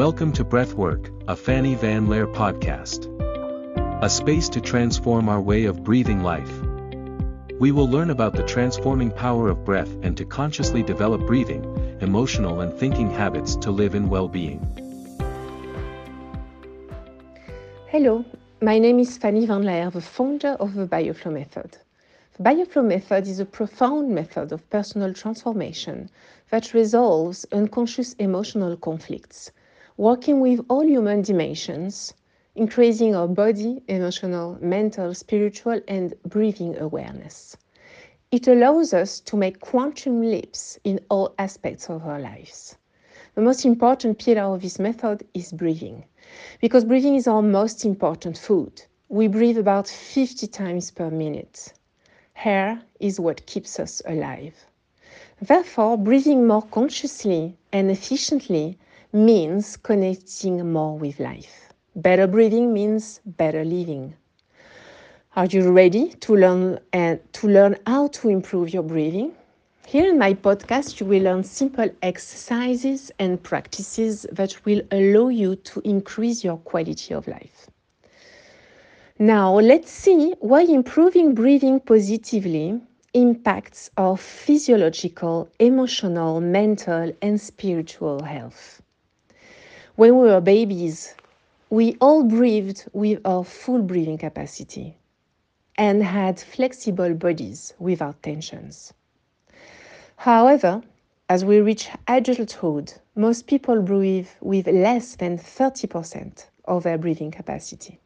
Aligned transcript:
Welcome 0.00 0.32
to 0.32 0.46
Breathwork, 0.46 1.12
a 1.28 1.36
Fanny 1.36 1.74
Van 1.74 2.06
Laer 2.06 2.26
podcast. 2.26 3.04
A 4.02 4.08
space 4.08 4.48
to 4.48 4.58
transform 4.58 5.28
our 5.28 5.42
way 5.42 5.66
of 5.66 5.84
breathing 5.84 6.22
life. 6.22 6.50
We 7.60 7.70
will 7.70 7.86
learn 7.86 8.08
about 8.08 8.32
the 8.32 8.42
transforming 8.44 9.10
power 9.10 9.50
of 9.50 9.62
breath 9.62 9.94
and 10.02 10.16
to 10.16 10.24
consciously 10.24 10.82
develop 10.82 11.26
breathing, 11.26 11.62
emotional 12.00 12.62
and 12.62 12.72
thinking 12.78 13.10
habits 13.10 13.56
to 13.56 13.70
live 13.70 13.94
in 13.94 14.08
well-being. 14.08 14.60
Hello, 17.88 18.24
my 18.62 18.78
name 18.78 19.00
is 19.00 19.18
Fanny 19.18 19.44
Van 19.44 19.64
Laer, 19.64 19.90
the 19.90 20.00
founder 20.00 20.56
of 20.60 20.72
the 20.72 20.86
Bioflow 20.86 21.34
Method. 21.34 21.76
The 22.38 22.42
Bioflow 22.42 22.86
Method 22.86 23.28
is 23.28 23.38
a 23.38 23.44
profound 23.44 24.14
method 24.14 24.50
of 24.50 24.70
personal 24.70 25.12
transformation 25.12 26.08
that 26.48 26.72
resolves 26.72 27.44
unconscious 27.52 28.14
emotional 28.14 28.78
conflicts 28.78 29.50
working 30.00 30.40
with 30.40 30.64
all 30.70 30.82
human 30.82 31.20
dimensions, 31.20 32.14
increasing 32.54 33.14
our 33.14 33.28
body, 33.28 33.82
emotional, 33.86 34.56
mental, 34.62 35.12
spiritual, 35.12 35.78
and 35.88 36.14
breathing 36.24 36.74
awareness. 36.78 37.54
It 38.30 38.48
allows 38.48 38.94
us 38.94 39.20
to 39.20 39.36
make 39.36 39.60
quantum 39.60 40.22
leaps 40.22 40.78
in 40.84 41.00
all 41.10 41.34
aspects 41.38 41.90
of 41.90 42.06
our 42.06 42.18
lives. 42.18 42.76
The 43.34 43.42
most 43.42 43.66
important 43.66 44.18
pillar 44.18 44.54
of 44.54 44.62
this 44.62 44.78
method 44.78 45.22
is 45.34 45.52
breathing, 45.52 46.04
because 46.62 46.86
breathing 46.86 47.14
is 47.14 47.28
our 47.28 47.42
most 47.42 47.84
important 47.84 48.38
food. 48.38 48.82
We 49.10 49.28
breathe 49.28 49.58
about 49.58 49.86
50 49.86 50.46
times 50.46 50.90
per 50.90 51.10
minute. 51.10 51.74
Air 52.42 52.80
is 53.00 53.20
what 53.20 53.44
keeps 53.44 53.78
us 53.78 54.00
alive. 54.06 54.64
Therefore, 55.42 55.98
breathing 55.98 56.46
more 56.46 56.62
consciously 56.62 57.58
and 57.70 57.90
efficiently 57.90 58.78
means 59.12 59.76
connecting 59.76 60.72
more 60.72 60.96
with 60.96 61.18
life. 61.20 61.72
Better 61.96 62.26
breathing 62.26 62.72
means 62.72 63.20
better 63.26 63.64
living. 63.64 64.14
Are 65.36 65.46
you 65.46 65.70
ready 65.70 66.10
to 66.10 66.36
learn 66.36 66.78
and 66.92 67.20
to 67.34 67.48
learn 67.48 67.76
how 67.86 68.08
to 68.08 68.28
improve 68.28 68.72
your 68.72 68.82
breathing? 68.82 69.32
Here 69.86 70.08
in 70.08 70.18
my 70.18 70.34
podcast, 70.34 71.00
you 71.00 71.06
will 71.06 71.22
learn 71.22 71.42
simple 71.44 71.88
exercises 72.02 73.10
and 73.18 73.42
practices 73.42 74.26
that 74.32 74.64
will 74.64 74.82
allow 74.90 75.28
you 75.28 75.56
to 75.56 75.80
increase 75.84 76.44
your 76.44 76.58
quality 76.58 77.14
of 77.14 77.26
life. 77.26 77.68
Now, 79.18 79.58
let's 79.58 79.90
see 79.90 80.34
why 80.40 80.62
improving 80.62 81.34
breathing 81.34 81.80
positively 81.80 82.80
impacts 83.12 83.90
our 83.96 84.16
physiological, 84.16 85.48
emotional, 85.58 86.40
mental, 86.40 87.12
and 87.20 87.40
spiritual 87.40 88.22
health. 88.22 88.80
When 90.00 90.16
we 90.16 90.28
were 90.28 90.40
babies, 90.40 91.14
we 91.68 91.98
all 92.00 92.24
breathed 92.24 92.86
with 92.94 93.20
our 93.26 93.44
full 93.44 93.82
breathing 93.82 94.16
capacity 94.16 94.96
and 95.76 96.02
had 96.02 96.40
flexible 96.40 97.12
bodies 97.12 97.74
without 97.78 98.22
tensions. 98.22 98.94
However, 100.16 100.82
as 101.28 101.44
we 101.44 101.60
reach 101.60 101.90
adulthood, 102.08 102.94
most 103.14 103.46
people 103.46 103.82
breathe 103.82 104.30
with 104.40 104.68
less 104.68 105.16
than 105.16 105.36
30% 105.36 106.46
of 106.64 106.82
their 106.84 106.96
breathing 106.96 107.30
capacity. 107.30 108.00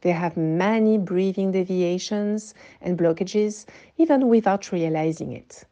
They 0.00 0.10
have 0.10 0.36
many 0.36 0.98
breathing 0.98 1.52
deviations 1.52 2.52
and 2.80 2.98
blockages 2.98 3.64
even 3.96 4.26
without 4.26 4.72
realizing 4.72 5.30
it, 5.30 5.66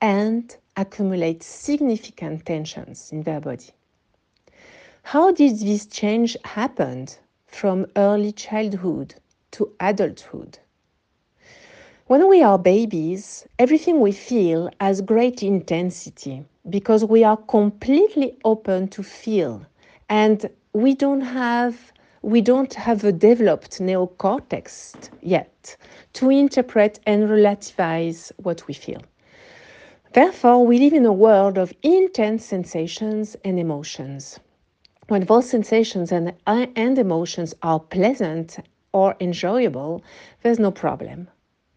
and 0.00 0.56
accumulate 0.78 1.42
significant 1.42 2.46
tensions 2.46 3.12
in 3.12 3.24
their 3.24 3.40
body. 3.40 3.72
How 5.04 5.32
did 5.32 5.58
this 5.58 5.84
change 5.84 6.36
happen 6.44 7.08
from 7.46 7.86
early 7.96 8.32
childhood 8.32 9.16
to 9.50 9.70
adulthood? 9.80 10.58
When 12.06 12.28
we 12.28 12.42
are 12.42 12.58
babies, 12.58 13.46
everything 13.58 14.00
we 14.00 14.12
feel 14.12 14.70
has 14.80 15.00
great 15.00 15.42
intensity 15.42 16.44
because 16.70 17.04
we 17.04 17.24
are 17.24 17.36
completely 17.36 18.38
open 18.44 18.88
to 18.88 19.02
feel 19.02 19.66
and 20.08 20.48
we 20.72 20.94
don't 20.94 21.20
have 21.20 21.92
we 22.22 22.40
don't 22.40 22.72
have 22.74 23.04
a 23.04 23.12
developed 23.12 23.80
neocortex 23.80 24.94
yet 25.20 25.76
to 26.12 26.30
interpret 26.30 27.00
and 27.06 27.24
relativize 27.24 28.30
what 28.36 28.66
we 28.68 28.74
feel. 28.74 29.02
Therefore, 30.12 30.64
we 30.64 30.78
live 30.78 30.92
in 30.92 31.04
a 31.04 31.12
world 31.12 31.58
of 31.58 31.74
intense 31.82 32.44
sensations 32.44 33.36
and 33.44 33.58
emotions 33.58 34.38
when 35.08 35.24
both 35.24 35.44
sensations 35.44 36.12
and, 36.12 36.34
uh, 36.46 36.66
and 36.76 36.98
emotions 36.98 37.54
are 37.62 37.80
pleasant 37.80 38.58
or 38.92 39.16
enjoyable, 39.20 40.02
there's 40.42 40.58
no 40.58 40.70
problem. 40.70 41.28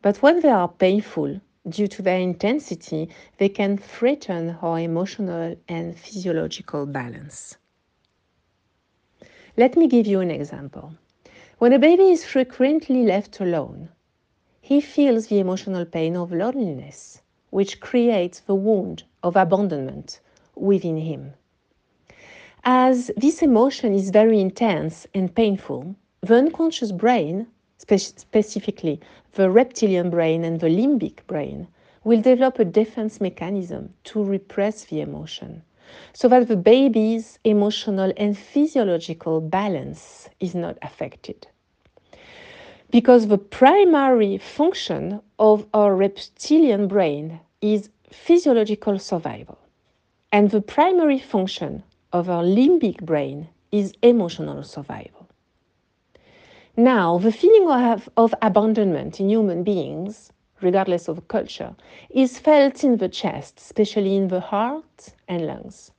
But 0.01 0.21
when 0.21 0.41
they 0.41 0.49
are 0.49 0.67
painful, 0.67 1.39
due 1.67 1.87
to 1.87 2.01
their 2.01 2.19
intensity, 2.19 3.09
they 3.37 3.49
can 3.49 3.77
threaten 3.77 4.57
our 4.61 4.79
emotional 4.79 5.55
and 5.67 5.97
physiological 5.97 6.85
balance. 6.85 7.57
Let 9.57 9.75
me 9.75 9.87
give 9.87 10.05
you 10.05 10.19
an 10.19 10.31
example. 10.31 10.93
When 11.57 11.73
a 11.73 11.79
baby 11.79 12.11
is 12.11 12.25
frequently 12.25 13.03
left 13.03 13.39
alone, 13.39 13.89
he 14.61 14.81
feels 14.81 15.27
the 15.27 15.39
emotional 15.39 15.85
pain 15.85 16.15
of 16.15 16.31
loneliness, 16.31 17.21
which 17.49 17.79
creates 17.79 18.39
the 18.41 18.55
wound 18.55 19.03
of 19.23 19.35
abandonment 19.35 20.19
within 20.55 20.97
him. 20.97 21.33
As 22.67 23.11
this 23.15 23.43
emotion 23.43 23.93
is 23.93 24.09
very 24.09 24.41
intense 24.41 25.05
and 25.13 25.33
painful, 25.35 25.95
the 26.21 26.33
unconscious 26.33 26.91
brain, 26.91 27.45
spe- 27.77 28.17
specifically 28.17 28.99
the 29.33 29.51
reptilian 29.51 30.09
brain 30.09 30.43
and 30.43 30.59
the 30.59 30.67
limbic 30.69 31.27
brain, 31.27 31.67
will 32.03 32.21
develop 32.21 32.57
a 32.57 32.65
defense 32.65 33.21
mechanism 33.21 33.93
to 34.05 34.23
repress 34.23 34.85
the 34.85 34.99
emotion 35.01 35.61
so 36.13 36.27
that 36.27 36.47
the 36.47 36.57
baby's 36.57 37.37
emotional 37.43 38.11
and 38.17 38.35
physiological 38.35 39.41
balance 39.41 40.27
is 40.39 40.55
not 40.55 40.75
affected. 40.81 41.45
Because 42.89 43.27
the 43.27 43.37
primary 43.37 44.39
function 44.39 45.21
of 45.37 45.67
our 45.75 45.95
reptilian 45.95 46.87
brain 46.87 47.41
is 47.61 47.89
physiological 48.11 48.97
survival, 48.97 49.59
and 50.31 50.49
the 50.49 50.61
primary 50.61 51.19
function 51.19 51.83
of 52.15 52.29
our 52.29 52.45
limbic 52.45 53.01
brain 53.01 53.49
is 53.73 53.93
emotional 54.01 54.63
survival. 54.63 55.27
Now, 56.77 57.17
the 57.17 57.31
feeling 57.33 57.69
of, 57.69 58.07
of 58.15 58.33
abandonment 58.41 59.19
in 59.19 59.29
human 59.29 59.63
beings, 59.63 60.31
regardless 60.61 61.09
of 61.09 61.27
culture, 61.27 61.75
is 62.09 62.39
felt 62.39 62.85
in 62.85 62.95
the 62.99 63.09
chest, 63.09 63.59
especially 63.59 64.15
in 64.15 64.29
the 64.29 64.39
heart 64.39 65.09
and 65.27 65.45
lungs. 65.45 65.91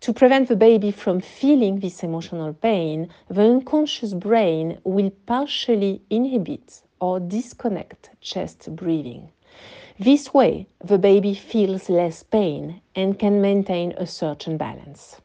To 0.00 0.12
prevent 0.12 0.48
the 0.48 0.56
baby 0.56 0.90
from 0.90 1.20
feeling 1.20 1.78
this 1.78 2.02
emotional 2.02 2.52
pain, 2.52 3.08
the 3.28 3.42
unconscious 3.42 4.14
brain 4.14 4.78
will 4.82 5.10
partially 5.26 6.02
inhibit 6.10 6.82
or 7.00 7.20
disconnect 7.20 8.10
chest 8.20 8.74
breathing. 8.74 9.30
This 9.96 10.34
way, 10.34 10.66
the 10.84 10.98
baby 10.98 11.34
feels 11.34 11.88
less 11.88 12.24
pain 12.24 12.80
and 12.96 13.16
can 13.16 13.40
maintain 13.40 13.92
a 13.96 14.08
certain 14.08 14.56
balance. 14.56 15.20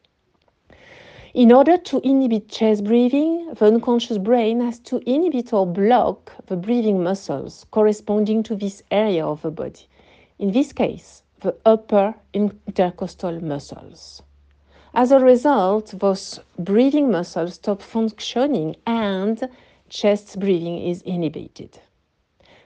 In 1.34 1.50
order 1.50 1.78
to 1.78 2.06
inhibit 2.06 2.50
chest 2.50 2.84
breathing, 2.84 3.54
the 3.54 3.64
unconscious 3.64 4.18
brain 4.18 4.60
has 4.60 4.78
to 4.80 5.00
inhibit 5.10 5.54
or 5.54 5.66
block 5.66 6.30
the 6.44 6.56
breathing 6.56 7.02
muscles 7.02 7.64
corresponding 7.70 8.42
to 8.42 8.54
this 8.54 8.82
area 8.90 9.24
of 9.24 9.40
the 9.40 9.50
body. 9.50 9.88
In 10.38 10.52
this 10.52 10.74
case, 10.74 11.22
the 11.40 11.56
upper 11.64 12.14
intercostal 12.34 13.42
muscles. 13.42 14.22
As 14.92 15.10
a 15.10 15.20
result, 15.20 15.98
those 15.98 16.38
breathing 16.58 17.10
muscles 17.10 17.54
stop 17.54 17.80
functioning 17.80 18.76
and 18.86 19.48
chest 19.88 20.38
breathing 20.38 20.82
is 20.82 21.00
inhibited. 21.00 21.80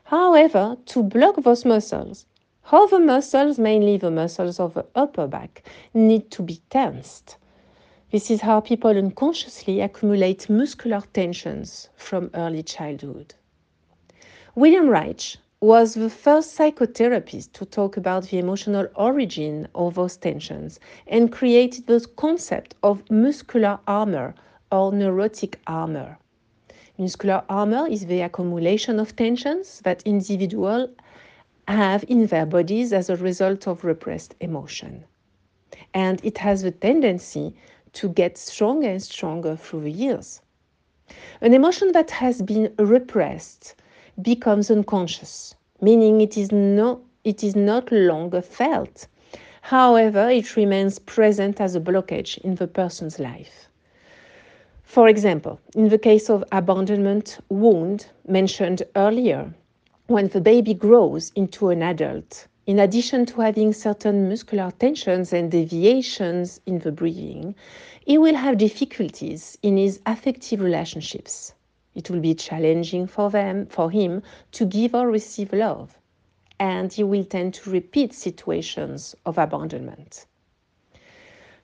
However, 0.02 0.76
to 0.87 1.05
block 1.05 1.37
those 1.37 1.64
muscles, 1.64 2.26
all 2.73 2.88
the 2.88 2.99
muscles, 2.99 3.61
mainly 3.61 3.96
the 3.96 4.11
muscles 4.11 4.58
of 4.58 4.75
the 4.75 4.87
upper 4.96 5.29
back, 5.29 5.62
need 5.94 6.32
to 6.32 6.43
be 6.43 6.61
tensed 6.69 7.37
this 8.12 8.31
is 8.31 8.41
how 8.41 8.61
people 8.61 8.97
unconsciously 8.97 9.81
accumulate 9.81 10.49
muscular 10.49 11.03
tensions 11.12 11.88
from 11.97 12.31
early 12.35 12.62
childhood. 12.62 13.35
William 14.55 14.88
Reich 14.88 15.37
was 15.61 15.94
the 15.94 16.08
first 16.08 16.56
psychotherapist 16.56 17.53
to 17.53 17.64
talk 17.64 17.97
about 17.97 18.25
the 18.25 18.38
emotional 18.38 18.87
origin 18.94 19.67
of 19.75 19.94
those 19.94 20.17
tensions 20.17 20.79
and 21.08 21.32
created 21.32 21.87
the 21.87 22.06
concept 22.17 22.75
of 22.82 23.11
muscular 23.11 23.79
armor 23.88 24.35
or 24.70 24.93
neurotic 24.93 25.58
armor. 25.67 26.19
Muscular 26.99 27.43
armor 27.49 27.87
is 27.88 28.06
the 28.06 28.20
accumulation 28.20 29.00
of 29.00 29.17
tensions 29.17 29.81
that 29.81 30.03
individuals 30.05 30.91
have 31.69 32.05
in 32.08 32.26
their 32.26 32.47
bodies 32.47 32.93
as 32.93 33.11
a 33.11 33.17
result 33.17 33.67
of 33.67 33.85
repressed 33.85 34.35
emotion. 34.41 35.05
And 35.93 36.25
it 36.25 36.38
has 36.38 36.62
the 36.62 36.70
tendency 36.70 37.55
to 37.96 38.08
get 38.08 38.38
stronger 38.38 38.88
and 38.88 39.02
stronger 39.02 39.56
through 39.56 39.82
the 39.82 39.90
years. 39.90 40.40
An 41.40 41.54
emotion 41.54 41.93
that 41.93 42.10
has 42.10 42.43
been 42.43 42.72
repressed 42.78 43.75
becomes 44.22 44.70
unconscious, 44.70 45.54
meaning 45.81 46.20
it 46.20 46.37
is, 46.37 46.50
no, 46.52 47.00
it 47.25 47.43
is 47.43 47.54
not 47.56 47.93
longer 47.93 48.43
felt. 48.43 49.06
However, 49.62 50.28
it 50.31 50.56
remains 50.56 50.98
present 50.98 51.60
as 51.60 51.75
a 51.75 51.81
blockage 51.81 52.38
in 52.38 52.54
the 52.54 52.66
person's 52.66 53.19
life. 53.19 53.69
For 54.82 55.08
example, 55.08 55.58
in 55.75 55.88
the 55.88 55.98
case 55.98 56.31
of 56.31 56.44
abandonment 56.52 57.38
wound 57.48 58.06
mentioned 58.28 58.82
earlier, 58.94 59.52
when 60.06 60.28
the 60.28 60.40
baby 60.40 60.75
grows 60.75 61.32
into 61.34 61.70
an 61.70 61.82
adult, 61.82 62.46
in 62.67 62.81
addition 62.81 63.25
to 63.27 63.41
having 63.41 63.73
certain 63.73 64.29
muscular 64.29 64.73
tensions 64.73 65.33
and 65.33 65.51
deviations 65.53 66.61
in 66.67 66.81
the 66.81 66.91
breathing, 66.91 67.55
he 68.05 68.19
will 68.19 68.35
have 68.35 68.59
difficulties 68.59 69.57
in 69.63 69.77
his 69.77 70.01
affective 70.05 70.61
relationships. 70.61 71.55
It 71.95 72.11
will 72.11 72.21
be 72.21 72.35
challenging 72.35 73.07
for 73.07 73.31
them, 73.31 73.67
for 73.67 73.91
him, 73.91 74.23
to 74.53 74.65
give 74.65 74.95
or 74.95 75.09
receive 75.09 75.53
love, 75.53 75.97
and 76.59 76.93
he 76.93 77.05
will 77.05 77.25
tend 77.25 77.55
to 77.55 77.71
repeat 77.71 78.13
situations 78.13 79.15
of 79.25 79.39
abandonment. 79.39 80.27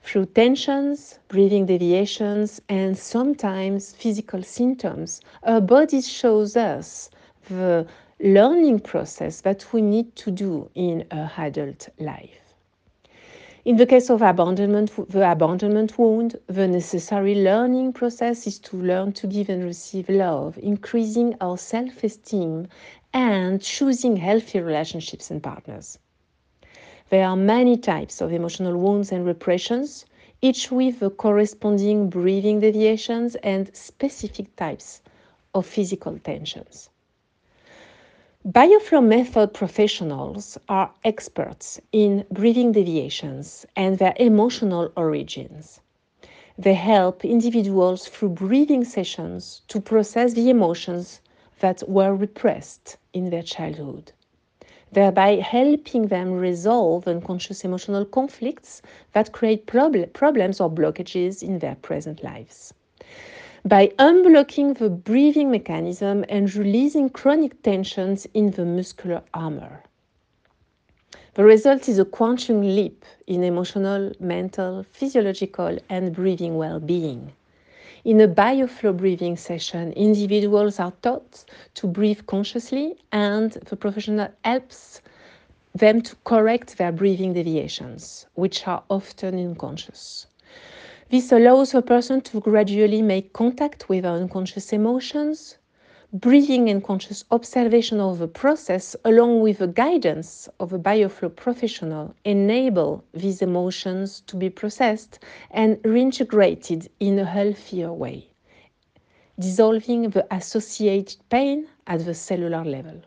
Through 0.05 0.27
tensions, 0.27 1.19
breathing 1.29 1.67
deviations, 1.67 2.61
and 2.69 2.97
sometimes 2.97 3.93
physical 3.93 4.43
symptoms, 4.43 5.21
our 5.43 5.61
body 5.61 6.01
shows 6.01 6.57
us 6.57 7.11
the 7.49 7.87
learning 8.25 8.79
process 8.79 9.41
that 9.41 9.73
we 9.73 9.83
need 9.83 10.15
to 10.15 10.31
do 10.31 10.71
in 10.77 11.05
our 11.11 11.33
adult 11.39 11.89
life. 11.99 12.55
In 13.65 13.77
the 13.77 13.87
case 13.87 14.11
of 14.11 14.23
abandonment, 14.23 14.93
the 15.11 15.29
abandonment 15.29 15.99
wound, 15.99 16.37
the 16.47 16.69
necessary 16.69 17.35
learning 17.35 17.95
process 17.95 18.47
is 18.47 18.61
to 18.61 18.77
learn 18.77 19.13
to 19.15 19.27
give 19.27 19.49
and 19.49 19.65
receive 19.65 20.09
love, 20.09 20.57
increasing 20.63 21.35
our 21.41 21.59
self 21.59 22.05
esteem, 22.05 22.69
and 23.13 23.61
choosing 23.61 24.17
healthy 24.17 24.61
relationships 24.61 25.29
and 25.33 25.43
partners. 25.43 25.99
There 27.11 27.27
are 27.27 27.37
many 27.37 27.77
types 27.77 28.21
of 28.21 28.33
emotional 28.33 28.79
wounds 28.79 29.11
and 29.11 29.27
repressions, 29.27 30.07
each 30.41 30.71
with 30.71 31.01
the 31.01 31.11
corresponding 31.11 32.09
breathing 32.09 32.61
deviations 32.61 33.35
and 33.43 33.75
specific 33.77 34.55
types 34.55 35.03
of 35.55 35.67
physical 35.67 36.17
tensions. 36.21 36.92
Bioflow 38.47 39.05
method 39.06 39.53
professionals 39.55 40.59
are 40.69 40.93
experts 41.05 41.81
in 41.93 42.25
breathing 42.31 42.73
deviations 42.73 43.67
and 43.77 43.99
their 43.99 44.15
emotional 44.19 44.91
origins. 44.97 45.81
They 46.59 46.75
help 46.75 47.25
individuals 47.25 48.09
through 48.09 48.31
breathing 48.31 48.85
sessions 48.85 49.62
to 49.69 49.81
process 49.81 50.35
the 50.35 50.50
emotions 50.50 51.21
that 51.61 51.83
were 51.89 52.15
repressed 52.15 52.97
in 53.12 53.31
their 53.31 53.43
childhood, 53.43 54.12
thereby 54.93 55.37
helping 55.37 56.09
them 56.09 56.33
resolve 56.33 57.06
unconscious 57.06 57.65
emotional 57.65 58.05
conflicts 58.05 58.83
that 59.12 59.33
create 59.33 59.67
prob- 59.67 60.12
problems 60.12 60.61
or 60.61 60.71
blockages 60.71 61.43
in 61.43 61.59
their 61.61 61.77
present 61.77 62.25
lives 62.25 62.75
by 63.64 63.88
unblocking 63.99 64.76
the 64.79 64.88
breathing 64.91 65.50
mechanism 65.50 66.25
and 66.29 66.55
releasing 66.55 67.09
chronic 67.09 67.62
tensions 67.62 68.26
in 68.35 68.50
the 68.53 68.64
muscular 68.64 69.23
armor. 69.35 69.82
The 71.35 71.44
result 71.44 71.88
is 71.88 71.99
a 71.99 72.05
quantum 72.05 72.61
leap 72.62 73.05
in 73.26 73.43
emotional, 73.44 74.12
mental, 74.20 74.85
physiological, 74.85 75.79
and 75.88 76.14
breathing 76.14 76.56
well 76.56 76.81
being. 76.81 77.32
In 78.05 78.20
a 78.20 78.29
bioflow 78.29 78.97
breathing 78.97 79.37
session, 79.37 79.93
individuals 79.93 80.81
are 80.81 80.93
taught 81.03 81.44
to 81.75 81.87
breathe 81.87 82.26
consciously, 82.26 82.97
and 83.12 83.53
the 83.53 83.76
professional 83.76 84.29
helps 84.44 85.00
them 85.75 86.00
to 86.03 86.17
correct 86.25 86.79
their 86.79 86.93
breathing 86.93 87.32
deviations, 87.35 88.26
which 88.35 88.67
are 88.67 88.82
often 88.91 89.38
unconscious. 89.38 90.26
This 91.12 91.31
allows 91.31 91.75
a 91.75 91.82
person 91.82 92.23
to 92.23 92.41
gradually 92.41 93.03
make 93.03 93.35
contact 93.35 93.91
with 93.91 94.06
our 94.06 94.17
unconscious 94.17 94.73
emotions, 94.73 95.59
breathing 96.11 96.70
and 96.70 96.82
conscious 96.82 97.23
observation 97.31 98.00
of 98.00 98.19
the 98.19 98.26
process, 98.26 98.97
along 99.05 99.43
with 99.43 99.59
the 99.59 99.67
guidance 99.67 100.49
of 100.59 100.73
a 100.73 100.79
bioflow 100.79 101.37
professional, 101.37 102.14
enable 102.25 103.05
these 103.12 103.43
emotions 103.43 104.23
to 104.23 104.37
be 104.37 104.49
processed 104.49 105.19
and 105.50 105.76
reintegrated 105.82 106.88
in 106.99 107.19
a 107.19 107.26
healthier 107.26 107.93
way, 107.93 108.31
dissolving 109.38 110.08
the 110.08 110.26
associated 110.35 111.19
pain 111.29 111.69
at 111.88 112.06
the 112.06 112.15
cellular 112.15 112.65
level. 112.65 113.03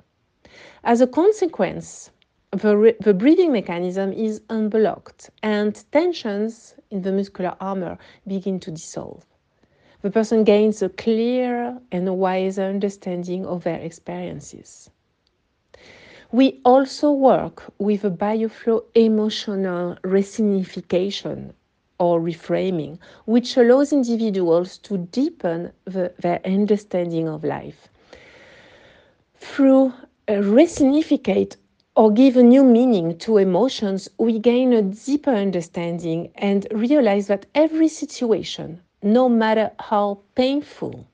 As 0.83 1.01
a 1.01 1.07
consequence, 1.07 2.11
the, 2.51 2.95
the 3.01 3.13
breathing 3.13 3.51
mechanism 3.51 4.11
is 4.13 4.41
unblocked 4.49 5.29
and 5.43 5.83
tensions 5.91 6.75
in 6.91 7.01
the 7.01 7.11
muscular 7.11 7.55
armor 7.59 7.97
begin 8.27 8.59
to 8.61 8.71
dissolve. 8.71 9.25
The 10.01 10.11
person 10.11 10.43
gains 10.43 10.81
a 10.81 10.89
clearer 10.89 11.79
and 11.91 12.17
wiser 12.17 12.63
understanding 12.63 13.45
of 13.45 13.63
their 13.63 13.79
experiences. 13.79 14.89
We 16.31 16.61
also 16.65 17.11
work 17.11 17.71
with 17.77 18.03
a 18.03 18.11
bioflow 18.11 18.83
emotional 18.93 19.95
resignification 20.03 21.53
or 21.97 22.19
reframing, 22.19 22.99
which 23.25 23.57
allows 23.57 23.93
individuals 23.93 24.77
to 24.79 24.97
deepen 24.97 25.71
the, 25.85 26.13
their 26.19 26.41
understanding 26.45 27.27
of 27.27 27.43
life. 27.43 27.87
Through 29.35 29.93
a 30.27 30.41
resignificate 30.41 31.57
or 31.95 32.11
give 32.11 32.35
a 32.37 32.43
new 32.43 32.63
meaning 32.63 33.17
to 33.17 33.37
emotions, 33.37 34.09
we 34.17 34.37
gain 34.39 34.73
a 34.73 34.81
deeper 34.81 35.31
understanding 35.31 36.29
and 36.35 36.67
realize 36.71 37.27
that 37.27 37.45
every 37.55 37.87
situation, 37.87 38.81
no 39.01 39.29
matter 39.29 39.71
how 39.79 40.19
painful, 40.35 41.05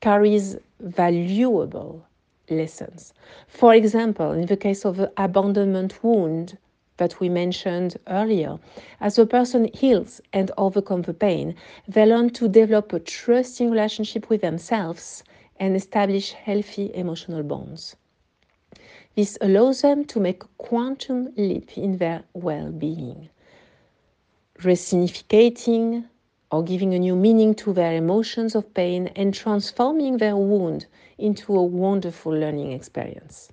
carries 0.00 0.56
valuable 0.80 2.04
lessons. 2.50 3.12
For 3.46 3.74
example, 3.74 4.32
in 4.32 4.46
the 4.46 4.56
case 4.56 4.84
of 4.84 4.96
the 4.96 5.12
abandonment 5.16 6.02
wound 6.02 6.58
that 6.96 7.20
we 7.20 7.28
mentioned 7.28 7.96
earlier, 8.08 8.58
as 9.00 9.18
a 9.18 9.26
person 9.26 9.68
heals 9.72 10.20
and 10.32 10.50
overcomes 10.58 11.06
the 11.06 11.14
pain, 11.14 11.54
they 11.88 12.06
learn 12.06 12.30
to 12.30 12.48
develop 12.48 12.92
a 12.92 12.98
trusting 13.00 13.70
relationship 13.70 14.28
with 14.28 14.40
themselves 14.40 15.22
and 15.60 15.76
establish 15.76 16.32
healthy 16.32 16.90
emotional 16.94 17.42
bonds. 17.42 17.96
This 19.16 19.38
allows 19.40 19.82
them 19.82 20.04
to 20.06 20.18
make 20.18 20.42
a 20.42 20.48
quantum 20.58 21.32
leap 21.36 21.78
in 21.78 21.98
their 21.98 22.24
well 22.34 22.72
being, 22.72 23.28
resignificating 24.58 26.04
or 26.50 26.64
giving 26.64 26.94
a 26.94 26.98
new 26.98 27.14
meaning 27.14 27.54
to 27.56 27.72
their 27.72 27.94
emotions 27.94 28.54
of 28.54 28.74
pain 28.74 29.08
and 29.14 29.32
transforming 29.32 30.18
their 30.18 30.36
wound 30.36 30.86
into 31.18 31.56
a 31.56 31.62
wonderful 31.62 32.32
learning 32.32 32.72
experience. 32.72 33.50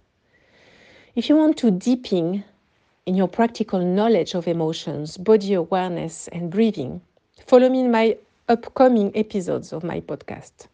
If 1.15 1.30
you 1.30 1.36
want 1.36 1.58
to 1.58 1.72
deepen 1.72 2.44
in 3.06 3.15
your 3.15 3.27
practical 3.27 3.80
knowledge 3.80 4.34
of 4.34 4.48
emotions, 4.48 5.18
body 5.18 5.53
awareness, 5.53 6.27
and 6.30 6.50
breathing, 6.50 7.01
follow 7.46 7.70
me 7.70 7.82
in 7.82 7.91
my 7.91 8.18
upcoming 8.50 9.12
episodes 9.15 9.74
of 9.74 9.84
my 9.84 10.00
podcast. 10.01 10.68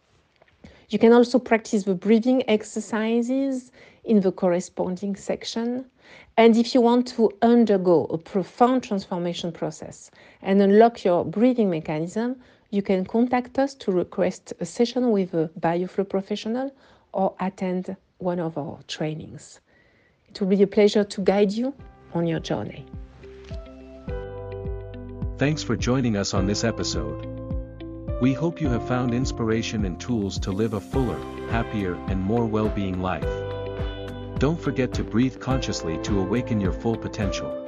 You 0.90 1.00
can 1.00 1.12
also 1.12 1.40
practice 1.40 1.84
the 1.84 1.96
breathing 1.96 2.48
exercises 2.50 3.72
in 4.08 4.22
the 4.22 4.32
corresponding 4.32 5.16
section. 5.16 5.86
And 6.38 6.56
if 6.56 6.74
you 6.74 6.82
want 6.82 7.08
to 7.10 7.32
undergo 7.42 8.06
a 8.06 8.18
profound 8.18 8.84
transformation 8.84 9.52
process 9.52 10.10
and 10.42 10.62
unlock 10.62 11.04
your 11.04 11.26
breathing 11.26 11.70
mechanism, 11.70 12.38
you 12.72 12.82
can 12.82 13.06
contact 13.06 13.60
us 13.60 13.74
to 13.76 13.92
request 13.92 14.54
a 14.60 14.66
session 14.66 15.12
with 15.12 15.34
a 15.34 15.50
bioflow 15.60 16.08
professional 16.08 16.74
or 17.12 17.36
attend 17.40 17.96
one 18.18 18.40
of 18.40 18.58
our 18.58 18.80
trainings. 18.88 19.60
It 20.30 20.40
will 20.40 20.48
be 20.48 20.62
a 20.64 20.68
pleasure 20.68 21.04
to 21.04 21.22
guide 21.22 21.52
you 21.52 21.74
on 22.14 22.28
your 22.28 22.40
journey. 22.40 22.86
Thanks 25.38 25.62
for 25.64 25.76
joining 25.76 26.18
us 26.18 26.34
on 26.34 26.48
this 26.48 26.64
episode. 26.64 27.26
We 28.22 28.34
hope 28.34 28.60
you 28.60 28.70
have 28.70 28.88
found 28.88 29.14
inspiration 29.14 29.86
and 29.86 30.00
tools 30.00 30.40
to 30.40 30.52
live 30.52 30.74
a 30.74 30.82
fuller, 30.82 31.20
happier, 31.50 31.94
and 32.08 32.20
more 32.20 32.46
well 32.46 32.70
being 32.70 33.02
life. 33.02 33.47
Don't 34.40 34.62
forget 34.62 34.94
to 34.94 35.04
breathe 35.04 35.40
consciously 35.40 35.98
to 36.04 36.20
awaken 36.20 36.62
your 36.62 36.72
full 36.72 36.96
potential. 36.96 37.67